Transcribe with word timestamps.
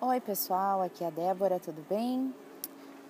Oi, 0.00 0.20
pessoal, 0.20 0.82
aqui 0.82 1.04
é 1.04 1.06
a 1.06 1.10
Débora, 1.10 1.58
tudo 1.60 1.80
bem? 1.88 2.34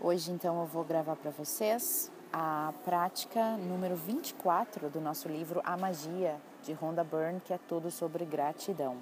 Hoje, 0.00 0.30
então, 0.30 0.60
eu 0.60 0.66
vou 0.66 0.84
gravar 0.84 1.16
para 1.16 1.30
vocês 1.30 2.12
a 2.30 2.74
prática 2.84 3.56
número 3.56 3.96
24 3.96 4.90
do 4.90 5.00
nosso 5.00 5.26
livro 5.26 5.62
A 5.64 5.78
Magia, 5.78 6.36
de 6.62 6.72
Rhonda 6.74 7.02
Byrne, 7.02 7.40
que 7.40 7.54
é 7.54 7.58
tudo 7.66 7.90
sobre 7.90 8.24
gratidão. 8.26 8.96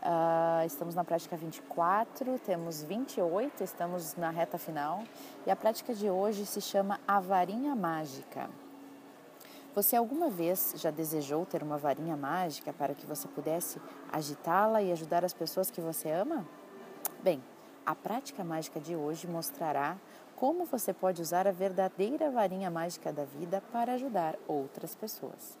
Uh, 0.00 0.64
estamos 0.64 0.94
na 0.94 1.02
prática 1.02 1.36
24, 1.36 2.38
temos 2.38 2.82
28, 2.84 3.64
estamos 3.64 4.14
na 4.14 4.30
reta 4.30 4.56
final 4.56 5.02
e 5.44 5.50
a 5.50 5.56
prática 5.56 5.92
de 5.92 6.08
hoje 6.08 6.46
se 6.46 6.60
chama 6.60 7.00
A 7.06 7.18
Varinha 7.18 7.74
Mágica. 7.74 8.48
Você 9.74 9.96
alguma 9.96 10.30
vez 10.30 10.74
já 10.76 10.90
desejou 10.90 11.44
ter 11.46 11.62
uma 11.62 11.78
varinha 11.78 12.16
mágica 12.16 12.72
para 12.72 12.94
que 12.94 13.06
você 13.06 13.26
pudesse 13.26 13.80
agitá-la 14.10 14.82
e 14.82 14.92
ajudar 14.92 15.24
as 15.24 15.32
pessoas 15.32 15.70
que 15.70 15.80
você 15.80 16.10
ama? 16.10 16.46
Bem, 17.22 17.40
a 17.86 17.94
prática 17.94 18.42
mágica 18.42 18.80
de 18.80 18.96
hoje 18.96 19.28
mostrará 19.28 19.96
como 20.34 20.64
você 20.64 20.92
pode 20.92 21.22
usar 21.22 21.46
a 21.46 21.52
verdadeira 21.52 22.32
varinha 22.32 22.68
mágica 22.68 23.12
da 23.12 23.24
vida 23.24 23.62
para 23.70 23.92
ajudar 23.92 24.36
outras 24.48 24.96
pessoas. 24.96 25.56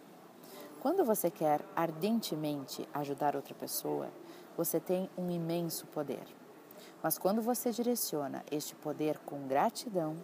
Quando 0.80 1.04
você 1.04 1.30
quer 1.30 1.64
ardentemente 1.76 2.88
ajudar 2.92 3.36
outra 3.36 3.54
pessoa, 3.54 4.08
você 4.56 4.80
tem 4.80 5.08
um 5.16 5.30
imenso 5.30 5.86
poder. 5.86 6.24
Mas 7.00 7.16
quando 7.16 7.40
você 7.40 7.70
direciona 7.70 8.44
este 8.50 8.74
poder 8.74 9.18
com 9.18 9.46
gratidão, 9.46 10.16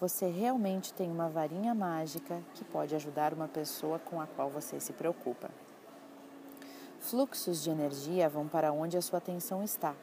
você 0.00 0.28
realmente 0.28 0.94
tem 0.94 1.10
uma 1.10 1.28
varinha 1.28 1.74
mágica 1.74 2.40
que 2.54 2.64
pode 2.64 2.94
ajudar 2.94 3.34
uma 3.34 3.48
pessoa 3.48 3.98
com 3.98 4.20
a 4.20 4.26
qual 4.28 4.48
você 4.48 4.78
se 4.78 4.92
preocupa. 4.92 5.50
Fluxos 7.00 7.60
de 7.60 7.70
energia 7.70 8.28
vão 8.28 8.46
para 8.46 8.72
onde 8.72 8.96
a 8.96 9.02
sua 9.02 9.18
atenção 9.18 9.64
está. 9.64 9.96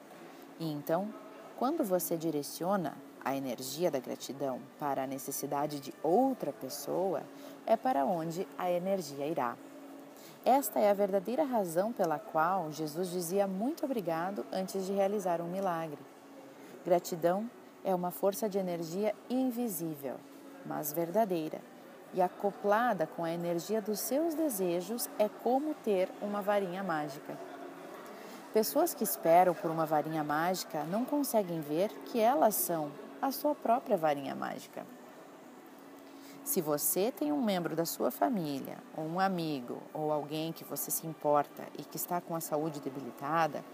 E 0.63 0.71
então, 0.71 1.13
quando 1.57 1.83
você 1.83 2.15
direciona 2.15 2.95
a 3.19 3.35
energia 3.35 3.91
da 3.91 3.99
gratidão 3.99 4.61
para 4.79 5.03
a 5.03 5.07
necessidade 5.07 5.81
de 5.81 5.93
outra 6.01 6.53
pessoa, 6.53 7.21
é 7.65 7.75
para 7.75 8.05
onde 8.05 8.47
a 8.57 8.71
energia 8.71 9.27
irá. 9.27 9.57
Esta 10.45 10.79
é 10.79 10.89
a 10.89 10.93
verdadeira 10.93 11.43
razão 11.43 11.91
pela 11.91 12.17
qual 12.17 12.71
Jesus 12.71 13.11
dizia 13.11 13.45
muito 13.45 13.83
obrigado 13.83 14.45
antes 14.53 14.85
de 14.85 14.93
realizar 14.93 15.41
um 15.41 15.49
milagre. 15.49 15.99
Gratidão 16.85 17.49
é 17.83 17.93
uma 17.93 18.09
força 18.09 18.47
de 18.47 18.57
energia 18.57 19.13
invisível, 19.29 20.15
mas 20.65 20.93
verdadeira, 20.93 21.59
e 22.13 22.21
acoplada 22.21 23.05
com 23.05 23.25
a 23.25 23.31
energia 23.33 23.81
dos 23.81 23.99
seus 23.99 24.33
desejos 24.33 25.09
é 25.19 25.27
como 25.27 25.73
ter 25.73 26.09
uma 26.21 26.41
varinha 26.41 26.81
mágica. 26.81 27.37
Pessoas 28.53 28.93
que 28.93 29.03
esperam 29.03 29.55
por 29.55 29.71
uma 29.71 29.83
varinha 29.83 30.23
mágica 30.23 30.83
não 30.83 31.03
conseguem 31.03 31.59
ver 31.59 31.89
que 32.05 32.19
elas 32.19 32.53
são 32.53 32.91
a 33.19 33.31
sua 33.31 33.55
própria 33.55 33.97
varinha 33.97 34.35
mágica. 34.35 34.85
Se 36.43 36.61
você 36.61 37.11
tem 37.11 37.31
um 37.31 37.41
membro 37.41 37.75
da 37.75 37.83
sua 37.83 38.11
família, 38.11 38.77
ou 38.95 39.05
um 39.05 39.19
amigo, 39.19 39.81
ou 39.91 40.11
alguém 40.11 40.53
que 40.53 40.63
você 40.63 40.91
se 40.91 41.07
importa 41.07 41.63
e 41.79 41.83
que 41.83 41.97
está 41.97 42.21
com 42.21 42.35
a 42.35 42.39
saúde 42.39 42.79
debilitada, 42.79 43.65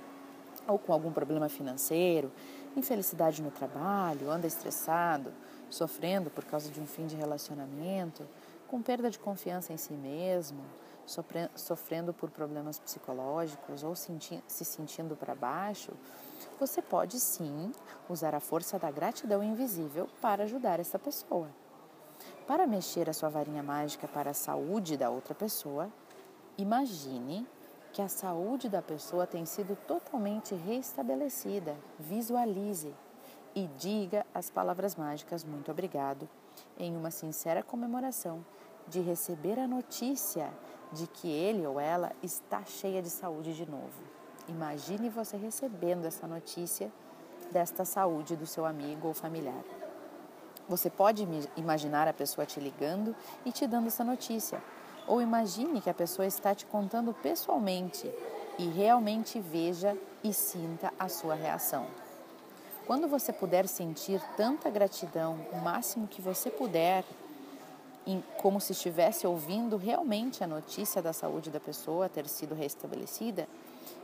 ou 0.65 0.79
com 0.79 0.93
algum 0.93 1.11
problema 1.11 1.49
financeiro, 1.49 2.31
infelicidade 2.73 3.41
no 3.41 3.51
trabalho, 3.51 4.31
anda 4.31 4.47
estressado, 4.47 5.33
sofrendo 5.69 6.29
por 6.29 6.45
causa 6.45 6.71
de 6.71 6.79
um 6.79 6.85
fim 6.85 7.05
de 7.05 7.17
relacionamento, 7.17 8.25
com 8.65 8.81
perda 8.81 9.09
de 9.09 9.19
confiança 9.19 9.73
em 9.73 9.77
si 9.77 9.93
mesmo, 9.93 10.63
sofrendo 11.55 12.13
por 12.13 12.29
problemas 12.29 12.77
psicológicos 12.79 13.83
ou 13.83 13.95
se 13.95 14.65
sentindo 14.65 15.15
para 15.15 15.33
baixo, 15.33 15.91
você 16.59 16.81
pode 16.81 17.19
sim 17.19 17.71
usar 18.07 18.35
a 18.35 18.39
força 18.39 18.77
da 18.77 18.91
gratidão 18.91 19.43
invisível 19.43 20.07
para 20.21 20.43
ajudar 20.43 20.79
essa 20.79 20.99
pessoa. 20.99 21.49
Para 22.45 22.67
mexer 22.67 23.09
a 23.09 23.13
sua 23.13 23.29
varinha 23.29 23.63
mágica 23.63 24.07
para 24.07 24.31
a 24.31 24.33
saúde 24.33 24.97
da 24.97 25.09
outra 25.09 25.33
pessoa, 25.33 25.89
imagine 26.57 27.47
que 27.91 28.01
a 28.01 28.07
saúde 28.07 28.69
da 28.69 28.81
pessoa 28.81 29.25
tem 29.25 29.45
sido 29.45 29.75
totalmente 29.87 30.53
restabelecida. 30.53 31.75
Visualize 31.97 32.93
e 33.55 33.67
diga 33.77 34.25
as 34.33 34.49
palavras 34.49 34.95
mágicas 34.95 35.43
muito 35.43 35.71
obrigado 35.71 36.29
em 36.77 36.95
uma 36.95 37.09
sincera 37.09 37.63
comemoração 37.63 38.45
de 38.87 38.99
receber 38.99 39.59
a 39.59 39.67
notícia 39.67 40.51
de 40.91 41.07
que 41.07 41.29
ele 41.29 41.65
ou 41.65 41.79
ela 41.79 42.11
está 42.23 42.63
cheia 42.63 43.01
de 43.01 43.09
saúde 43.09 43.53
de 43.53 43.69
novo. 43.69 44.03
Imagine 44.47 45.09
você 45.09 45.37
recebendo 45.37 46.05
essa 46.05 46.27
notícia 46.27 46.91
desta 47.51 47.85
saúde 47.85 48.35
do 48.35 48.45
seu 48.45 48.65
amigo 48.65 49.07
ou 49.07 49.13
familiar. 49.13 49.63
Você 50.67 50.89
pode 50.89 51.27
imaginar 51.55 52.07
a 52.07 52.13
pessoa 52.13 52.45
te 52.45 52.59
ligando 52.59 53.15
e 53.45 53.51
te 53.51 53.65
dando 53.65 53.87
essa 53.87 54.03
notícia 54.03 54.61
ou 55.09 55.19
imagine 55.19 55.81
que 55.81 55.89
a 55.89 55.93
pessoa 55.93 56.27
está 56.27 56.53
te 56.53 56.67
contando 56.67 57.11
pessoalmente 57.15 58.09
e 58.59 58.67
realmente 58.67 59.39
veja 59.39 59.97
e 60.23 60.31
sinta 60.31 60.93
a 60.99 61.09
sua 61.09 61.33
reação. 61.33 61.87
Quando 62.85 63.07
você 63.07 63.33
puder 63.33 63.67
sentir 63.67 64.21
tanta 64.37 64.69
gratidão, 64.69 65.39
o 65.51 65.57
máximo 65.57 66.07
que 66.07 66.21
você 66.21 66.51
puder, 66.51 67.03
como 68.37 68.59
se 68.59 68.71
estivesse 68.71 69.27
ouvindo 69.27 69.77
realmente 69.77 70.43
a 70.43 70.47
notícia 70.47 71.01
da 71.01 71.13
saúde 71.13 71.49
da 71.49 71.59
pessoa 71.59 72.09
ter 72.09 72.27
sido 72.27 72.55
restabelecida, 72.55 73.47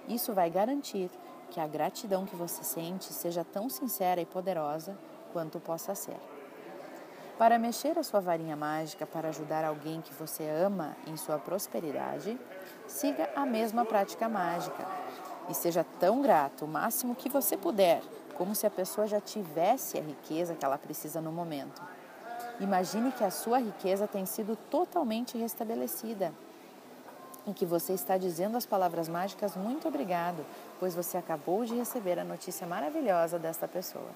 isso 0.08 0.34
vai 0.34 0.50
garantir 0.50 1.10
que 1.52 1.60
a 1.60 1.68
gratidão 1.68 2.26
que 2.26 2.36
você 2.36 2.64
sente 2.64 3.14
seja 3.14 3.44
tão 3.44 3.70
sincera 3.70 4.22
e 4.22 4.26
poderosa 4.26 4.98
quanto 5.32 5.60
possa 5.60 5.96
ser. 5.96 6.18
Para 7.38 7.60
mexer 7.60 7.98
a 8.00 8.04
sua 8.04 8.22
varinha 8.22 8.56
mágica 8.56 9.06
para 9.06 9.30
ajudar 9.30 9.66
alguém 9.66 10.02
que 10.02 10.14
você 10.14 10.48
ama 10.48 10.96
em 11.06 11.18
sua 11.18 11.38
prosperidade, 11.38 12.40
siga 12.88 13.30
a 13.36 13.46
mesma 13.46 13.84
prática 13.84 14.30
mágica 14.30 14.88
e 15.50 15.54
seja 15.54 15.86
tão 16.00 16.22
grato 16.22 16.64
o 16.64 16.68
máximo 16.68 17.14
que 17.14 17.28
você 17.28 17.58
puder, 17.58 18.02
como 18.38 18.56
se 18.56 18.66
a 18.66 18.72
pessoa 18.72 19.06
já 19.06 19.20
tivesse 19.20 19.98
a 19.98 20.02
riqueza 20.02 20.56
que 20.56 20.64
ela 20.64 20.78
precisa 20.78 21.20
no 21.20 21.32
momento. 21.32 21.82
Imagine 22.60 23.12
que 23.12 23.24
a 23.24 23.32
sua 23.32 23.60
riqueza 23.60 24.08
tem 24.08 24.26
sido 24.26 24.56
totalmente 24.56 25.38
restabelecida 25.38 26.34
em 27.46 27.54
que 27.54 27.66
você 27.66 27.94
está 27.94 28.18
dizendo 28.18 28.58
as 28.58 28.66
palavras 28.66 29.08
mágicas 29.08 29.56
muito 29.56 29.88
obrigado, 29.88 30.44
pois 30.80 30.96
você 30.96 31.18
acabou 31.18 31.66
de 31.66 31.76
receber 31.76 32.18
a 32.18 32.24
notícia 32.24 32.66
maravilhosa 32.66 33.38
desta 33.38 33.68
pessoa. 33.68 34.10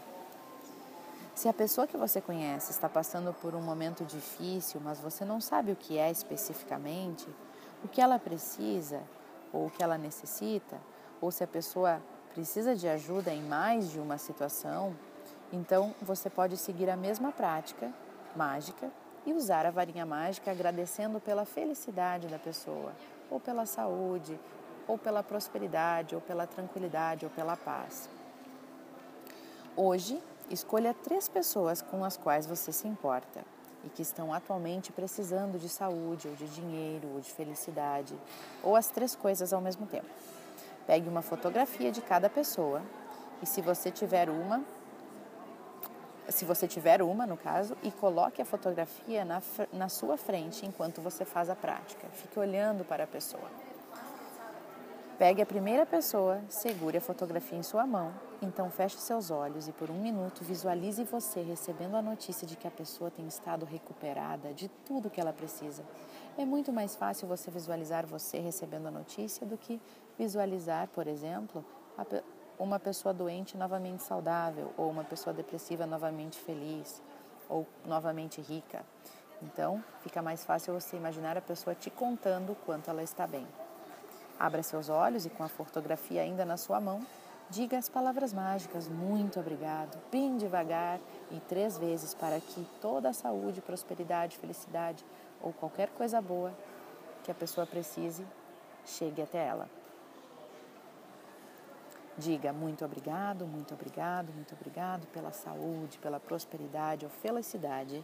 Se 1.36 1.48
a 1.48 1.54
pessoa 1.54 1.86
que 1.86 1.96
você 1.96 2.20
conhece 2.20 2.72
está 2.72 2.90
passando 2.90 3.34
por 3.34 3.56
um 3.56 3.62
momento 3.62 4.04
difícil, 4.04 4.82
mas 4.84 5.00
você 5.00 5.24
não 5.24 5.40
sabe 5.40 5.72
o 5.72 5.76
que 5.76 5.98
é 5.98 6.10
especificamente, 6.10 7.28
o 7.84 7.88
que 7.88 8.02
ela 8.02 8.18
precisa 8.18 9.02
ou 9.54 9.68
o 9.68 9.70
que 9.70 9.84
ela 9.84 9.98
necessita, 9.98 10.78
ou 11.22 11.32
se 11.32 11.44
a 11.44 11.48
pessoa 11.48 12.02
precisa 12.34 12.76
de 12.76 12.88
ajuda 12.88 13.32
em 13.32 13.42
mais 13.44 13.90
de 13.90 14.00
uma 14.00 14.18
situação, 14.18 14.96
então 15.52 15.94
você 16.02 16.30
pode 16.30 16.58
seguir 16.58 16.90
a 16.90 16.96
mesma 16.96 17.32
prática 17.32 17.92
mágica 18.36 18.92
e 19.26 19.34
usar 19.34 19.66
a 19.66 19.72
varinha 19.72 20.06
mágica 20.06 20.52
agradecendo 20.52 21.20
pela 21.20 21.46
felicidade 21.46 22.28
da 22.28 22.40
pessoa, 22.40 22.94
ou 23.30 23.40
pela 23.40 23.66
saúde, 23.66 24.40
ou 24.88 24.98
pela 24.98 25.22
prosperidade, 25.22 26.16
ou 26.16 26.22
pela 26.22 26.48
tranquilidade, 26.48 27.26
ou 27.26 27.32
pela 27.32 27.56
paz. 27.56 28.10
Hoje 29.76 30.22
Escolha 30.50 30.96
três 30.96 31.30
pessoas 31.30 31.80
com 31.80 32.04
as 32.04 32.18
quais 32.18 32.48
você 32.48 32.72
se 32.72 32.88
importa 32.88 33.46
e 33.84 33.90
que 33.90 34.02
estão 34.02 34.34
atualmente 34.34 34.92
precisando 34.92 35.60
de 35.60 35.70
saúde, 35.70 36.28
ou 36.28 36.34
de 36.34 36.48
dinheiro, 36.48 37.08
ou 37.14 37.20
de 37.22 37.32
felicidade, 37.32 38.16
ou 38.64 38.76
as 38.76 38.88
três 38.88 39.16
coisas 39.16 39.54
ao 39.54 39.62
mesmo 39.62 39.86
tempo. 39.86 40.10
Pegue 40.88 41.08
uma 41.08 41.22
fotografia 41.22 41.92
de 41.92 42.02
cada 42.02 42.32
pessoa 42.32 42.82
e, 43.44 43.46
se 43.46 43.62
você 43.62 43.92
tiver 43.92 44.28
uma, 44.28 44.64
se 46.32 46.46
você 46.46 46.68
tiver 46.68 47.02
uma, 47.02 47.26
no 47.26 47.38
caso, 47.38 47.76
e 47.84 47.92
coloque 47.92 48.42
a 48.42 48.46
fotografia 48.46 49.26
na, 49.26 49.42
na 49.72 49.90
sua 49.90 50.18
frente 50.18 50.66
enquanto 50.66 51.02
você 51.02 51.26
faz 51.26 51.50
a 51.50 51.56
prática. 51.56 52.08
Fique 52.10 52.40
olhando 52.40 52.84
para 52.84 53.04
a 53.04 53.08
pessoa. 53.08 53.50
Pegue 55.20 55.42
a 55.42 55.46
primeira 55.46 55.86
pessoa, 55.86 56.42
segure 56.48 56.98
a 56.98 57.02
fotografia 57.02 57.58
em 57.58 57.62
sua 57.62 57.86
mão, 57.86 58.14
então 58.42 58.72
feche 58.72 58.98
seus 58.98 59.30
olhos 59.30 59.68
e 59.68 59.74
por 59.74 59.92
um 59.92 60.00
minuto 60.00 60.46
visualize 60.46 61.04
você 61.04 61.42
recebendo 61.42 61.96
a 61.96 62.02
notícia 62.02 62.48
de 62.48 62.56
que 62.56 62.66
a 62.66 62.72
pessoa 62.72 63.12
tem 63.12 63.28
estado 63.28 63.66
recuperada 63.66 64.54
de 64.54 64.70
tudo 64.86 65.10
que 65.10 65.20
ela 65.20 65.34
precisa. 65.34 65.84
É 66.38 66.46
muito 66.46 66.72
mais 66.72 66.96
fácil 66.96 67.28
você 67.28 67.52
visualizar 67.52 68.06
você 68.06 68.40
recebendo 68.40 68.88
a 68.88 68.92
notícia 68.92 69.46
do 69.46 69.58
que 69.58 69.82
visualizar, 70.18 70.88
por 70.88 71.06
exemplo, 71.06 71.66
uma 72.60 72.80
pessoa 72.80 73.14
doente 73.14 73.58
novamente 73.58 74.04
saudável 74.04 74.74
ou 74.78 74.90
uma 74.90 75.04
pessoa 75.04 75.34
depressiva 75.34 75.86
novamente 75.86 76.38
feliz 76.38 77.02
ou 77.48 77.66
novamente 77.86 78.42
rica. 78.42 78.84
Então, 79.42 79.84
fica 80.02 80.22
mais 80.22 80.44
fácil 80.44 80.74
você 80.74 80.98
imaginar 80.98 81.38
a 81.38 81.42
pessoa 81.42 81.74
te 81.74 81.90
contando 81.90 82.56
quanto 82.66 82.90
ela 82.90 83.02
está 83.02 83.26
bem. 83.26 83.48
Abra 84.38 84.62
seus 84.62 84.90
olhos 84.90 85.26
e, 85.26 85.30
com 85.30 85.44
a 85.44 85.48
fotografia 85.48 86.22
ainda 86.22 86.46
na 86.46 86.58
sua 86.58 86.80
mão, 86.80 87.02
Diga 87.52 87.80
as 87.80 87.90
palavras 87.90 88.32
mágicas 88.32 88.88
muito 88.88 89.40
obrigado, 89.40 89.98
bem 90.12 90.38
devagar 90.38 91.00
e 91.32 91.40
três 91.40 91.80
vezes 91.80 92.14
para 92.14 92.40
que 92.40 92.64
toda 92.80 93.10
a 93.10 93.14
saúde, 93.14 93.60
prosperidade, 93.60 94.38
felicidade 94.38 95.04
ou 95.42 95.52
qualquer 95.52 95.90
coisa 95.90 96.22
boa 96.22 96.54
que 97.24 97.32
a 97.32 97.34
pessoa 97.34 97.66
precise 97.66 98.24
chegue 98.86 99.24
até 99.24 99.44
ela. 99.44 99.68
Diga 102.20 102.52
muito 102.52 102.84
obrigado, 102.84 103.48
muito 103.48 103.74
obrigado, 103.74 104.34
muito 104.34 104.54
obrigado 104.54 105.08
pela 105.08 105.32
saúde, 105.32 105.98
pela 106.00 106.20
prosperidade 106.20 107.06
ou 107.06 107.10
felicidade 107.10 108.04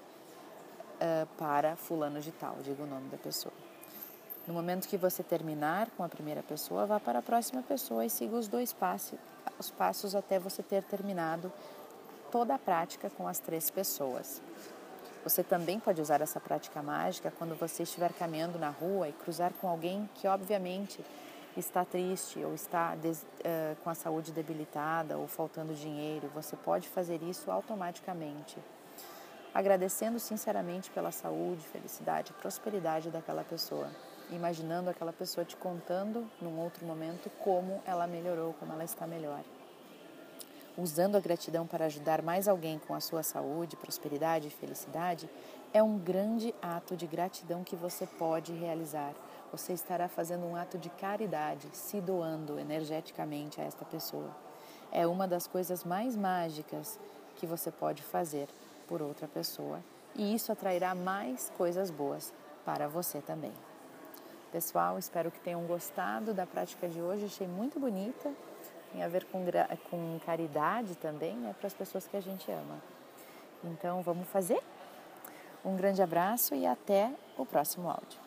uh, 0.96 1.28
para 1.38 1.76
fulano 1.76 2.22
de 2.22 2.32
tal, 2.32 2.56
diga 2.64 2.82
o 2.82 2.88
nome 2.88 3.10
da 3.10 3.18
pessoa. 3.18 3.54
No 4.48 4.54
momento 4.54 4.88
que 4.88 4.96
você 4.96 5.22
terminar 5.22 5.90
com 5.98 6.04
a 6.04 6.08
primeira 6.08 6.42
pessoa, 6.42 6.86
vá 6.86 6.98
para 6.98 7.20
a 7.20 7.22
próxima 7.22 7.62
pessoa 7.62 8.06
e 8.06 8.10
siga 8.10 8.38
os 8.38 8.48
dois 8.48 8.72
passos, 8.72 9.20
os 9.60 9.70
passos 9.70 10.16
até 10.16 10.40
você 10.40 10.64
ter 10.64 10.82
terminado 10.84 11.52
toda 12.32 12.56
a 12.56 12.58
prática 12.58 13.10
com 13.10 13.28
as 13.28 13.40
três 13.40 13.70
pessoas. 13.70 14.42
Você 15.26 15.44
também 15.44 15.78
pode 15.78 16.00
usar 16.02 16.22
essa 16.22 16.40
prática 16.40 16.82
mágica 16.82 17.34
quando 17.38 17.54
você 17.54 17.84
estiver 17.84 18.14
caminhando 18.14 18.58
na 18.58 18.70
rua 18.70 19.10
e 19.10 19.12
cruzar 19.12 19.52
com 19.60 19.68
alguém 19.68 20.10
que, 20.16 20.26
obviamente, 20.26 21.04
está 21.60 21.86
triste 21.86 22.44
ou 22.44 22.54
está 22.54 22.96
des, 22.96 23.22
uh, 23.22 23.76
com 23.84 23.90
a 23.90 23.96
saúde 23.96 24.32
debilitada 24.32 25.18
ou 25.18 25.28
faltando 25.28 25.74
dinheiro, 25.74 26.30
você 26.34 26.56
pode 26.56 26.88
fazer 26.90 27.22
isso 27.24 27.50
automaticamente, 27.50 28.58
agradecendo 29.54 30.20
sinceramente 30.20 30.92
pela 30.92 31.12
saúde, 31.12 31.66
felicidade 31.68 32.32
e 32.32 32.42
prosperidade 32.42 33.10
daquela 33.10 33.44
pessoa, 33.44 33.90
imaginando 34.30 34.90
aquela 34.90 35.14
pessoa 35.14 35.46
te 35.46 35.56
contando 35.56 36.30
num 36.42 36.60
outro 36.60 36.86
momento 36.86 37.30
como 37.40 37.82
ela 37.86 38.06
melhorou, 38.06 38.54
como 38.60 38.74
ela 38.74 38.84
está 38.84 39.08
melhor. 39.08 39.44
Usando 40.78 41.16
a 41.16 41.22
gratidão 41.22 41.66
para 41.66 41.86
ajudar 41.86 42.22
mais 42.22 42.50
alguém 42.50 42.78
com 42.80 42.94
a 42.94 43.00
sua 43.00 43.24
saúde, 43.24 43.78
prosperidade 43.78 44.50
e 44.50 44.52
felicidade 44.52 45.30
é 45.74 45.82
um 45.82 45.98
grande 45.98 46.54
ato 46.62 46.98
de 46.98 47.08
gratidão 47.08 47.64
que 47.64 47.78
você 47.78 48.06
pode 48.06 48.52
realizar 48.52 49.14
você 49.52 49.74
estará 49.74 50.08
fazendo 50.08 50.46
um 50.46 50.56
ato 50.56 50.78
de 50.78 50.90
caridade, 50.90 51.68
se 51.74 52.02
doando 52.02 52.60
energeticamente 52.60 53.62
a 53.62 53.64
esta 53.64 53.86
pessoa. 53.86 54.36
É 54.92 55.06
uma 55.08 55.28
das 55.28 55.48
coisas 55.48 55.84
mais 55.84 56.16
mágicas 56.16 57.00
que 57.36 57.46
você 57.46 57.72
pode 57.72 58.02
fazer 58.02 58.48
por 58.88 59.02
outra 59.02 59.28
pessoa 59.28 59.80
e 60.16 60.34
isso 60.34 60.52
atrairá 60.52 60.96
mais 60.96 61.52
coisas 61.58 61.92
boas 61.92 62.34
para 62.64 62.88
você 62.88 63.22
também. 63.22 63.52
Pessoal, 64.52 64.98
espero 64.98 65.30
que 65.30 65.40
tenham 65.42 65.64
gostado 65.66 66.34
da 66.34 66.48
prática 66.48 66.88
de 66.88 67.02
hoje, 67.02 67.26
achei 67.26 67.46
muito 67.46 67.80
bonita, 67.80 68.32
tem 68.94 69.04
a 69.04 69.08
ver 69.08 69.26
com, 69.26 69.44
com 69.90 70.20
caridade 70.26 70.96
também, 70.96 71.36
né, 71.36 71.54
para 71.58 71.68
as 71.68 71.74
pessoas 71.74 72.08
que 72.08 72.16
a 72.16 72.22
gente 72.22 72.50
ama. 72.50 72.82
Então, 73.64 74.02
vamos 74.02 74.28
fazer? 74.30 74.62
Um 75.64 75.76
grande 75.76 76.02
abraço 76.02 76.56
e 76.56 76.66
até 76.66 77.12
o 77.38 77.46
próximo 77.46 77.90
áudio. 77.90 78.25